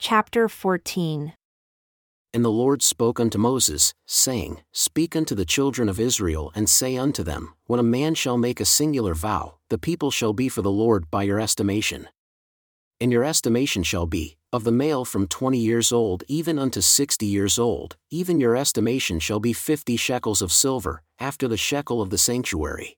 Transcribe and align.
Chapter 0.00 0.48
14 0.48 1.32
And 2.32 2.44
the 2.44 2.52
Lord 2.52 2.82
spoke 2.82 3.18
unto 3.18 3.36
Moses, 3.36 3.92
saying, 4.06 4.60
Speak 4.72 5.16
unto 5.16 5.34
the 5.34 5.44
children 5.44 5.88
of 5.88 5.98
Israel, 5.98 6.52
and 6.54 6.70
say 6.70 6.96
unto 6.96 7.24
them, 7.24 7.54
When 7.66 7.80
a 7.80 7.82
man 7.82 8.14
shall 8.14 8.38
make 8.38 8.60
a 8.60 8.64
singular 8.64 9.12
vow, 9.12 9.56
the 9.70 9.76
people 9.76 10.12
shall 10.12 10.32
be 10.32 10.48
for 10.48 10.62
the 10.62 10.70
Lord 10.70 11.10
by 11.10 11.24
your 11.24 11.40
estimation. 11.40 12.08
And 13.00 13.10
your 13.10 13.24
estimation 13.24 13.82
shall 13.82 14.06
be, 14.06 14.36
of 14.52 14.62
the 14.62 14.70
male 14.70 15.04
from 15.04 15.26
twenty 15.26 15.58
years 15.58 15.90
old 15.90 16.22
even 16.28 16.60
unto 16.60 16.80
sixty 16.80 17.26
years 17.26 17.58
old, 17.58 17.96
even 18.08 18.38
your 18.38 18.54
estimation 18.54 19.18
shall 19.18 19.40
be 19.40 19.52
fifty 19.52 19.96
shekels 19.96 20.40
of 20.40 20.52
silver, 20.52 21.02
after 21.18 21.48
the 21.48 21.56
shekel 21.56 22.00
of 22.00 22.10
the 22.10 22.18
sanctuary. 22.18 22.96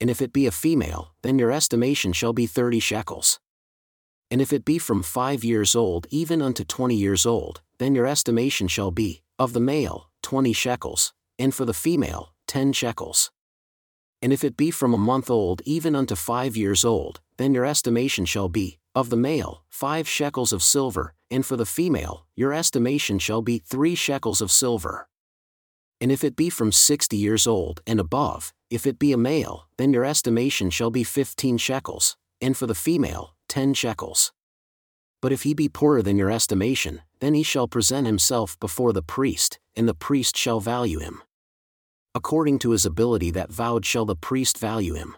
And 0.00 0.10
if 0.10 0.20
it 0.20 0.32
be 0.32 0.46
a 0.46 0.50
female, 0.50 1.14
then 1.22 1.38
your 1.38 1.52
estimation 1.52 2.12
shall 2.12 2.32
be 2.32 2.48
thirty 2.48 2.80
shekels. 2.80 3.38
And 4.30 4.40
if 4.40 4.52
it 4.52 4.64
be 4.64 4.78
from 4.78 5.02
five 5.02 5.42
years 5.42 5.74
old 5.74 6.06
even 6.10 6.40
unto 6.40 6.64
twenty 6.64 6.94
years 6.94 7.26
old, 7.26 7.62
then 7.78 7.94
your 7.94 8.06
estimation 8.06 8.68
shall 8.68 8.90
be, 8.90 9.22
of 9.38 9.52
the 9.52 9.60
male, 9.60 10.10
twenty 10.22 10.52
shekels, 10.52 11.12
and 11.38 11.54
for 11.54 11.64
the 11.64 11.74
female, 11.74 12.32
ten 12.46 12.72
shekels. 12.72 13.30
And 14.22 14.32
if 14.32 14.44
it 14.44 14.56
be 14.56 14.70
from 14.70 14.94
a 14.94 14.98
month 14.98 15.30
old 15.30 15.62
even 15.64 15.96
unto 15.96 16.14
five 16.14 16.56
years 16.56 16.84
old, 16.84 17.20
then 17.38 17.54
your 17.54 17.64
estimation 17.64 18.24
shall 18.26 18.48
be, 18.48 18.78
of 18.94 19.08
the 19.08 19.16
male, 19.16 19.64
five 19.68 20.06
shekels 20.06 20.52
of 20.52 20.62
silver, 20.62 21.14
and 21.30 21.46
for 21.46 21.56
the 21.56 21.66
female, 21.66 22.26
your 22.36 22.52
estimation 22.52 23.18
shall 23.18 23.40
be 23.40 23.58
three 23.58 23.94
shekels 23.94 24.40
of 24.40 24.50
silver. 24.50 25.08
And 26.00 26.12
if 26.12 26.22
it 26.22 26.36
be 26.36 26.50
from 26.50 26.70
sixty 26.70 27.16
years 27.16 27.46
old 27.46 27.80
and 27.86 27.98
above, 27.98 28.52
if 28.68 28.86
it 28.86 28.98
be 28.98 29.12
a 29.12 29.16
male, 29.16 29.68
then 29.76 29.92
your 29.92 30.04
estimation 30.04 30.70
shall 30.70 30.90
be 30.90 31.02
fifteen 31.02 31.56
shekels, 31.56 32.16
and 32.40 32.56
for 32.56 32.66
the 32.66 32.74
female, 32.74 33.34
ten 33.50 33.74
shekels. 33.74 34.32
But 35.20 35.32
if 35.32 35.42
he 35.42 35.52
be 35.52 35.68
poorer 35.68 36.00
than 36.00 36.16
your 36.16 36.30
estimation, 36.30 37.02
then 37.20 37.34
he 37.34 37.42
shall 37.42 37.68
present 37.68 38.06
himself 38.06 38.58
before 38.60 38.94
the 38.94 39.02
priest, 39.02 39.58
and 39.76 39.86
the 39.86 39.92
priest 39.92 40.36
shall 40.36 40.60
value 40.60 41.00
him. 41.00 41.22
According 42.14 42.60
to 42.60 42.70
his 42.70 42.86
ability 42.86 43.30
that 43.32 43.52
vowed 43.52 43.84
shall 43.84 44.06
the 44.06 44.16
priest 44.16 44.56
value 44.56 44.94
him. 44.94 45.16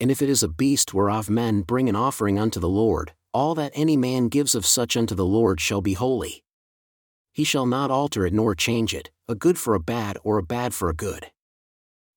And 0.00 0.10
if 0.10 0.20
it 0.20 0.28
is 0.28 0.42
a 0.42 0.48
beast 0.48 0.92
whereof 0.92 1.30
men 1.30 1.62
bring 1.62 1.88
an 1.88 1.94
offering 1.94 2.38
unto 2.38 2.58
the 2.58 2.68
Lord, 2.68 3.12
all 3.32 3.54
that 3.54 3.72
any 3.74 3.96
man 3.96 4.28
gives 4.28 4.54
of 4.54 4.66
such 4.66 4.96
unto 4.96 5.14
the 5.14 5.24
Lord 5.24 5.60
shall 5.60 5.82
be 5.82 5.92
holy. 5.92 6.42
He 7.32 7.44
shall 7.44 7.66
not 7.66 7.90
alter 7.90 8.26
it 8.26 8.32
nor 8.32 8.54
change 8.54 8.94
it, 8.94 9.10
a 9.28 9.34
good 9.34 9.58
for 9.58 9.74
a 9.74 9.80
bad 9.80 10.16
or 10.24 10.38
a 10.38 10.42
bad 10.42 10.72
for 10.72 10.88
a 10.88 10.94
good. 10.94 11.30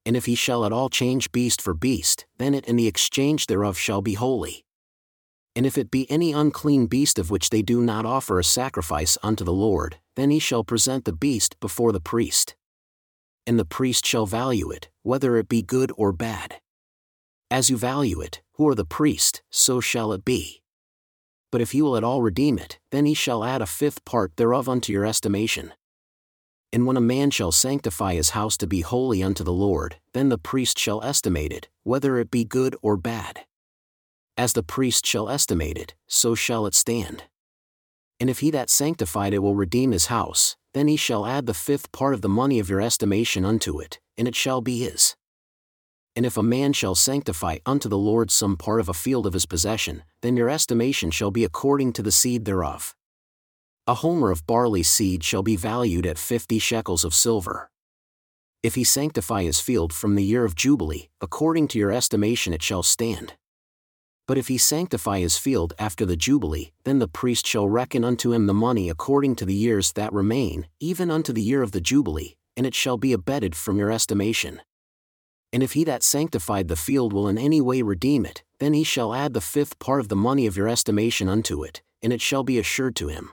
And 0.06 0.16
if 0.16 0.26
he 0.26 0.36
shall 0.36 0.66
at 0.66 0.72
all 0.72 0.90
change 0.90 1.32
beast 1.32 1.62
for 1.62 1.74
beast, 1.74 2.26
then 2.38 2.54
it 2.54 2.68
and 2.68 2.80
the 2.80 2.88
exchange 2.88 3.48
thereof 3.48 3.78
shall 3.78 4.02
be 4.02 4.14
holy. 4.14 4.64
And 5.56 5.66
if 5.66 5.78
it 5.78 5.92
be 5.92 6.10
any 6.10 6.32
unclean 6.32 6.88
beast 6.88 7.20
of 7.20 7.30
which 7.30 7.50
they 7.50 7.62
do 7.62 7.82
not 7.82 8.06
offer 8.06 8.40
a 8.40 8.44
sacrifice 8.44 9.18
unto 9.24 9.44
the 9.44 9.54
Lord, 9.54 9.98
then 10.16 10.30
he 10.30 10.40
shall 10.40 10.64
present 10.64 11.06
the 11.06 11.14
beast 11.14 11.60
before 11.60 11.92
the 11.92 12.00
priest. 12.00 12.56
And 13.48 13.58
the 13.58 13.66
priest 13.66 14.06
shall 14.06 14.26
value 14.26 14.70
it, 14.70 14.90
whether 15.04 15.38
it 15.38 15.50
be 15.50 15.62
good 15.62 15.92
or 15.98 16.12
bad. 16.12 16.62
As 17.50 17.70
you 17.70 17.78
value 17.78 18.22
it, 18.22 18.42
who 18.54 18.68
are 18.68 18.76
the 18.76 18.86
priest, 18.86 19.42
so 19.50 19.80
shall 19.80 20.14
it 20.14 20.24
be. 20.24 20.62
But 21.52 21.62
if 21.62 21.72
he 21.72 21.82
will 21.82 21.98
at 21.98 22.04
all 22.04 22.22
redeem 22.22 22.60
it, 22.60 22.78
then 22.92 23.06
he 23.06 23.16
shall 23.16 23.44
add 23.44 23.62
a 23.62 23.66
fifth 23.66 24.06
part 24.06 24.36
thereof 24.38 24.70
unto 24.70 24.94
your 24.94 25.06
estimation. 25.06 25.74
And 26.72 26.86
when 26.86 26.98
a 26.98 27.02
man 27.02 27.32
shall 27.32 27.52
sanctify 27.52 28.14
his 28.14 28.32
house 28.32 28.56
to 28.58 28.68
be 28.68 28.82
holy 28.82 29.24
unto 29.24 29.44
the 29.44 29.52
Lord, 29.52 29.96
then 30.14 30.30
the 30.30 30.38
priest 30.38 30.78
shall 30.78 31.04
estimate 31.04 31.52
it, 31.52 31.68
whether 31.84 32.20
it 32.20 32.30
be 32.30 32.44
good 32.44 32.76
or 32.84 32.96
bad. 32.96 33.46
As 34.40 34.54
the 34.54 34.64
priest 34.64 35.06
shall 35.06 35.28
estimate 35.28 35.78
it, 35.78 35.96
so 36.08 36.34
shall 36.34 36.66
it 36.66 36.74
stand. 36.74 37.26
And 38.22 38.30
if 38.30 38.40
he 38.40 38.52
that 38.52 38.70
sanctified 38.70 39.34
it 39.34 39.40
will 39.40 39.54
redeem 39.54 39.92
his 39.92 40.06
house, 40.06 40.56
then 40.74 40.88
he 40.88 40.96
shall 40.96 41.26
add 41.26 41.46
the 41.46 41.54
fifth 41.54 41.92
part 41.92 42.14
of 42.14 42.22
the 42.22 42.30
money 42.30 42.58
of 42.58 42.70
your 42.70 42.80
estimation 42.80 43.44
unto 43.44 43.82
it, 43.82 44.00
and 44.18 44.30
it 44.30 44.36
shall 44.36 44.62
be 44.62 44.80
his. 44.80 45.18
And 46.16 46.26
if 46.26 46.38
a 46.38 46.42
man 46.42 46.72
shall 46.72 46.96
sanctify 46.96 47.58
unto 47.66 47.90
the 47.90 47.98
Lord 47.98 48.32
some 48.32 48.56
part 48.56 48.80
of 48.80 48.88
a 48.88 48.94
field 48.94 49.28
of 49.28 49.34
his 49.34 49.46
possession, 49.46 50.04
then 50.22 50.38
your 50.38 50.50
estimation 50.50 51.12
shall 51.12 51.32
be 51.32 51.44
according 51.44 51.92
to 51.94 52.02
the 52.02 52.10
seed 52.10 52.46
thereof. 52.46 52.96
A 53.88 53.96
homer 53.96 54.32
of 54.32 54.48
barley 54.48 54.84
seed 54.84 55.22
shall 55.22 55.44
be 55.44 55.58
valued 55.58 56.06
at 56.06 56.18
fifty 56.18 56.60
shekels 56.60 57.04
of 57.04 57.14
silver. 57.14 57.70
If 58.64 58.76
he 58.76 58.86
sanctify 58.86 59.44
his 59.44 59.60
field 59.60 59.92
from 59.92 60.16
the 60.16 60.24
year 60.24 60.46
of 60.46 60.56
Jubilee, 60.56 61.10
according 61.20 61.68
to 61.70 61.78
your 61.78 61.92
estimation 61.92 62.54
it 62.54 62.64
shall 62.64 62.84
stand. 62.84 63.34
But 64.30 64.38
if 64.38 64.48
he 64.48 64.60
sanctify 64.60 65.22
his 65.22 65.40
field 65.40 65.74
after 65.80 66.06
the 66.06 66.16
Jubilee, 66.16 66.72
then 66.84 67.00
the 67.00 67.08
priest 67.08 67.48
shall 67.48 67.68
reckon 67.68 68.04
unto 68.04 68.32
him 68.32 68.46
the 68.46 68.54
money 68.54 68.88
according 68.88 69.38
to 69.38 69.46
the 69.46 69.56
years 69.56 69.94
that 69.94 70.14
remain, 70.14 70.68
even 70.80 71.10
unto 71.10 71.34
the 71.34 71.42
year 71.42 71.64
of 71.64 71.72
the 71.72 71.82
Jubilee, 71.82 72.36
and 72.56 72.68
it 72.68 72.76
shall 72.76 72.96
be 72.96 73.12
abetted 73.12 73.56
from 73.56 73.80
your 73.80 73.92
estimation. 73.92 74.62
And 75.52 75.64
if 75.64 75.72
he 75.74 75.84
that 75.86 76.04
sanctified 76.04 76.68
the 76.68 76.76
field 76.76 77.12
will 77.12 77.28
in 77.28 77.40
any 77.40 77.60
way 77.60 77.82
redeem 77.82 78.24
it, 78.24 78.44
then 78.60 78.76
he 78.76 78.84
shall 78.84 79.16
add 79.16 79.34
the 79.34 79.42
fifth 79.42 79.80
part 79.80 80.00
of 80.00 80.10
the 80.10 80.16
money 80.16 80.46
of 80.46 80.56
your 80.56 80.68
estimation 80.68 81.28
unto 81.28 81.64
it, 81.64 81.82
and 82.04 82.14
it 82.14 82.22
shall 82.22 82.44
be 82.44 82.60
assured 82.60 82.96
to 82.98 83.08
him. 83.08 83.32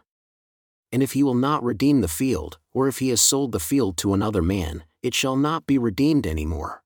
And 0.90 1.02
if 1.02 1.12
he 1.12 1.22
will 1.22 1.34
not 1.34 1.62
redeem 1.62 2.00
the 2.00 2.08
field, 2.08 2.56
or 2.72 2.88
if 2.88 3.00
he 3.00 3.10
has 3.10 3.20
sold 3.20 3.52
the 3.52 3.60
field 3.60 3.98
to 3.98 4.14
another 4.14 4.40
man, 4.40 4.84
it 5.02 5.12
shall 5.12 5.36
not 5.36 5.66
be 5.66 5.76
redeemed 5.76 6.26
any 6.26 6.46
more. 6.46 6.82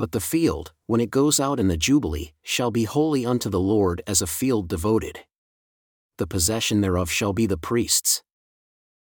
But 0.00 0.12
the 0.12 0.18
field, 0.18 0.72
when 0.86 0.98
it 0.98 1.10
goes 1.10 1.38
out 1.38 1.60
in 1.60 1.68
the 1.68 1.76
Jubilee, 1.76 2.32
shall 2.42 2.70
be 2.70 2.84
holy 2.84 3.26
unto 3.26 3.50
the 3.50 3.60
Lord 3.60 4.00
as 4.06 4.22
a 4.22 4.26
field 4.26 4.66
devoted. 4.66 5.18
The 6.16 6.26
possession 6.26 6.80
thereof 6.80 7.10
shall 7.10 7.34
be 7.34 7.44
the 7.44 7.58
priest's. 7.58 8.22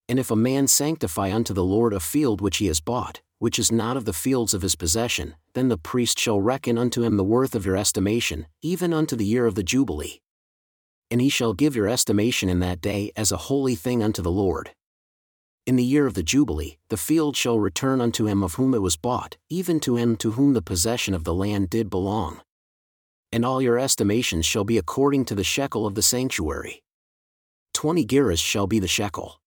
And 0.08 0.18
if 0.20 0.32
a 0.32 0.38
man 0.38 0.68
sanctify 0.68 1.34
unto 1.34 1.54
the 1.54 1.66
Lord 1.66 1.92
a 1.92 2.00
field 2.00 2.40
which 2.40 2.60
he 2.60 2.68
has 2.68 2.80
bought, 2.80 3.20
which 3.40 3.60
is 3.60 3.74
not 3.74 3.98
of 3.98 4.06
the 4.06 4.14
fields 4.14 4.54
of 4.54 4.62
his 4.62 4.78
possession, 4.78 5.36
then 5.54 5.68
the 5.68 5.78
priest 5.78 6.18
shall 6.18 6.40
reckon 6.40 6.78
unto 6.78 7.04
him 7.04 7.18
the 7.18 7.26
worth 7.26 7.56
of 7.56 7.66
your 7.66 7.76
estimation, 7.76 8.48
even 8.62 8.94
unto 8.94 9.18
the 9.18 9.26
year 9.26 9.46
of 9.46 9.56
the 9.56 9.64
Jubilee. 9.64 10.22
And 11.12 11.20
he 11.20 11.28
shall 11.28 11.54
give 11.54 11.76
your 11.76 11.90
estimation 11.90 12.48
in 12.48 12.62
that 12.62 12.80
day 12.80 13.12
as 13.18 13.34
a 13.34 13.48
holy 13.52 13.76
thing 13.76 14.02
unto 14.02 14.22
the 14.22 14.32
Lord. 14.32 14.72
In 15.66 15.76
the 15.76 15.84
year 15.84 16.06
of 16.06 16.14
the 16.14 16.24
Jubilee, 16.24 16.78
the 16.90 16.98
field 16.98 17.36
shall 17.36 17.60
return 17.60 18.00
unto 18.02 18.28
him 18.28 18.44
of 18.44 18.56
whom 18.56 18.74
it 18.74 18.82
was 18.82 18.98
bought, 18.98 19.38
even 19.50 19.80
to 19.82 19.96
him 19.96 20.16
to 20.18 20.32
whom 20.32 20.54
the 20.54 20.62
possession 20.62 21.14
of 21.14 21.24
the 21.24 21.34
land 21.34 21.70
did 21.70 21.90
belong. 21.90 22.42
And 23.32 23.44
all 23.44 23.62
your 23.62 23.80
estimations 23.80 24.46
shall 24.46 24.64
be 24.64 24.78
according 24.78 25.26
to 25.26 25.36
the 25.36 25.44
shekel 25.44 25.86
of 25.86 25.96
the 25.96 26.02
sanctuary. 26.02 26.84
Twenty 27.74 28.06
gerahs 28.06 28.40
shall 28.40 28.68
be 28.68 28.80
the 28.80 28.88
shekel 28.88 29.40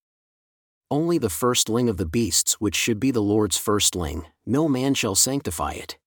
only 0.90 1.18
the 1.18 1.28
firstling 1.28 1.88
of 1.88 1.98
the 1.98 2.06
beasts 2.06 2.54
which 2.54 2.74
should 2.74 2.98
be 2.98 3.10
the 3.10 3.22
Lord's 3.22 3.58
firstling, 3.58 4.24
no 4.46 4.68
man 4.68 4.94
shall 4.94 5.14
sanctify 5.14 5.72
it. 5.72 5.98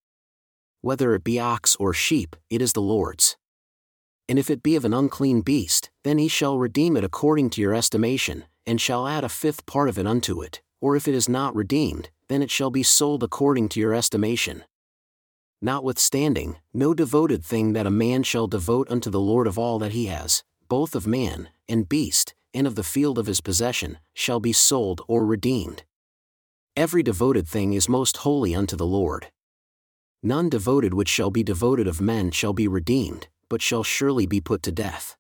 Whether 0.81 1.13
it 1.13 1.23
be 1.23 1.39
ox 1.39 1.75
or 1.79 1.93
sheep, 1.93 2.35
it 2.49 2.61
is 2.61 2.73
the 2.73 2.81
Lord's. 2.81 3.37
And 4.27 4.39
if 4.39 4.49
it 4.49 4.63
be 4.63 4.75
of 4.75 4.85
an 4.85 4.93
unclean 4.93 5.41
beast, 5.41 5.91
then 6.03 6.17
he 6.17 6.27
shall 6.27 6.57
redeem 6.57 6.97
it 6.97 7.03
according 7.03 7.51
to 7.51 7.61
your 7.61 7.75
estimation, 7.75 8.45
and 8.65 8.79
shall 8.79 9.07
add 9.07 9.23
a 9.23 9.29
fifth 9.29 9.65
part 9.65 9.89
of 9.89 9.97
it 9.97 10.07
unto 10.07 10.41
it, 10.41 10.61
or 10.79 10.95
if 10.95 11.07
it 11.07 11.15
is 11.15 11.29
not 11.29 11.55
redeemed, 11.55 12.09
then 12.27 12.41
it 12.41 12.51
shall 12.51 12.69
be 12.69 12.83
sold 12.83 13.23
according 13.23 13.69
to 13.69 13.79
your 13.79 13.93
estimation. 13.93 14.63
Notwithstanding, 15.61 16.57
no 16.73 16.93
devoted 16.93 17.43
thing 17.43 17.73
that 17.73 17.85
a 17.85 17.91
man 17.91 18.23
shall 18.23 18.47
devote 18.47 18.89
unto 18.89 19.09
the 19.09 19.19
Lord 19.19 19.45
of 19.45 19.59
all 19.59 19.77
that 19.79 19.91
he 19.91 20.07
has, 20.07 20.43
both 20.67 20.95
of 20.95 21.05
man, 21.05 21.49
and 21.67 21.87
beast, 21.87 22.33
and 22.53 22.65
of 22.65 22.75
the 22.75 22.83
field 22.83 23.19
of 23.19 23.27
his 23.27 23.41
possession, 23.41 23.99
shall 24.13 24.39
be 24.39 24.53
sold 24.53 25.01
or 25.07 25.25
redeemed. 25.25 25.83
Every 26.75 27.03
devoted 27.03 27.47
thing 27.47 27.73
is 27.73 27.89
most 27.89 28.17
holy 28.17 28.55
unto 28.55 28.75
the 28.75 28.85
Lord. 28.85 29.27
None 30.23 30.49
devoted 30.49 30.93
which 30.93 31.09
shall 31.09 31.29
be 31.29 31.43
devoted 31.43 31.87
of 31.87 31.99
men 31.99 32.31
shall 32.31 32.53
be 32.53 32.67
redeemed, 32.67 33.27
but 33.49 33.61
shall 33.61 33.83
surely 33.83 34.25
be 34.25 34.39
put 34.39 34.63
to 34.63 34.71
death. 34.71 35.17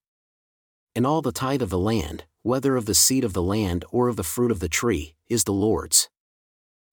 And 0.95 1.05
all 1.05 1.21
the 1.21 1.31
tithe 1.31 1.61
of 1.61 1.69
the 1.69 1.77
land, 1.77 2.23
whether 2.43 2.75
of 2.75 2.85
the 2.85 2.95
seed 2.95 3.23
of 3.23 3.33
the 3.33 3.41
land 3.41 3.85
or 3.91 4.07
of 4.07 4.15
the 4.15 4.23
fruit 4.23 4.51
of 4.51 4.59
the 4.59 4.69
tree, 4.69 5.15
is 5.27 5.43
the 5.43 5.53
Lord's. 5.53 6.09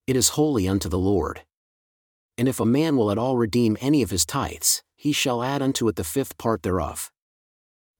It 0.06 0.17
is 0.17 0.31
holy 0.31 0.69
unto 0.69 0.88
the 0.88 0.99
Lord. 0.99 1.43
And 2.37 2.49
if 2.49 2.61
a 2.61 2.64
man 2.64 2.96
will 2.96 3.11
at 3.11 3.19
all 3.19 3.37
redeem 3.37 3.76
any 3.81 4.02
of 4.02 4.11
his 4.11 4.25
tithes, 4.25 4.82
he 4.94 5.12
shall 5.12 5.43
add 5.43 5.62
unto 5.62 5.88
it 5.88 5.96
the 5.96 6.05
fifth 6.05 6.38
part 6.38 6.62
thereof 6.62 7.11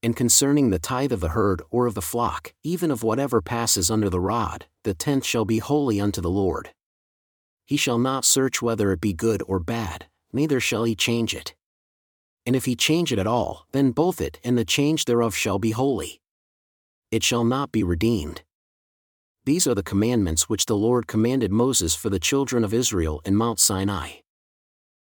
and 0.03 0.15
concerning 0.15 0.71
the 0.71 0.79
tithe 0.79 1.13
of 1.13 1.21
the 1.21 1.31
herd 1.31 1.63
or 1.71 1.87
of 1.87 1.95
the 1.95 2.03
flock, 2.03 2.55
even 2.63 2.91
of 2.91 3.03
whatever 3.03 3.41
passes 3.41 3.91
under 3.91 4.09
the 4.09 4.21
rod, 4.21 4.67
the 4.85 4.95
tenth 4.95 5.25
shall 5.25 5.45
be 5.45 5.59
holy 5.59 6.01
unto 6.01 6.21
the 6.21 6.31
Lord. 6.31 6.71
He 7.67 7.77
shall 7.77 7.99
not 7.99 8.25
search 8.25 8.63
whether 8.63 8.93
it 8.93 9.01
be 9.01 9.13
good 9.13 9.43
or 9.47 9.59
bad, 9.59 10.07
neither 10.33 10.61
shall 10.61 10.85
he 10.85 10.95
change 10.95 11.35
it. 11.35 11.55
And 12.47 12.55
if 12.55 12.65
he 12.65 12.77
change 12.77 13.13
it 13.13 13.19
at 13.19 13.27
all, 13.27 13.67
then 13.73 13.91
both 13.91 14.21
it 14.21 14.39
and 14.45 14.57
the 14.57 14.65
change 14.65 15.05
thereof 15.05 15.35
shall 15.35 15.59
be 15.59 15.73
holy. 15.73 16.21
It 17.11 17.23
shall 17.23 17.45
not 17.45 17.73
be 17.73 17.83
redeemed. 17.83 18.43
These 19.45 19.67
are 19.67 19.75
the 19.75 19.83
commandments 19.83 20.49
which 20.49 20.67
the 20.67 20.77
Lord 20.77 21.07
commanded 21.07 21.51
Moses 21.51 21.95
for 21.95 22.11
the 22.11 22.21
children 22.21 22.65
of 22.65 22.75
Israel 22.75 23.23
in 23.25 23.35
Mount 23.35 23.59
Sinai. 23.59 24.28